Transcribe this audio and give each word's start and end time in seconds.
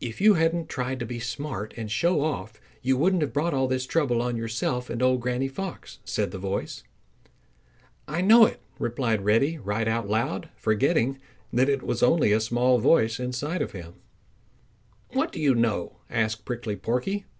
"If 0.00 0.20
you 0.20 0.34
hadn't 0.34 0.68
tried 0.68 0.98
to 0.98 1.06
be 1.06 1.20
smart 1.20 1.74
and 1.76 1.88
show 1.88 2.22
off 2.22 2.60
you 2.82 2.96
wouldn't 2.96 3.22
have 3.22 3.32
brought 3.32 3.54
all 3.54 3.68
this 3.68 3.86
trouble 3.86 4.20
on 4.20 4.36
yourself 4.36 4.90
and 4.90 5.00
Old 5.00 5.20
Granny 5.20 5.46
Fox," 5.46 6.00
said 6.04 6.32
the 6.32 6.38
voice. 6.40 6.82
"I 8.08 8.20
know 8.20 8.46
it," 8.46 8.58
replied 8.80 9.24
Reddy 9.24 9.58
right 9.58 9.86
out 9.86 10.08
loud, 10.08 10.48
forgetting 10.56 11.20
that 11.52 11.68
it 11.68 11.84
was 11.84 12.02
only 12.02 12.32
a 12.32 12.40
small 12.40 12.80
voice 12.80 13.20
inside 13.20 13.62
of 13.62 13.70
him. 13.70 13.94
"What 15.12 15.30
do 15.30 15.40
you 15.40 15.54
know?" 15.54 15.98
asked 16.10 16.44
Prickly 16.44 16.74
Porky. 16.74 17.26